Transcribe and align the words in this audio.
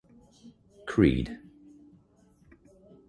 Creed? 0.87 1.37